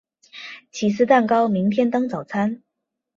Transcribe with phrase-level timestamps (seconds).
[0.71, 2.63] 起司蛋糕明天当早餐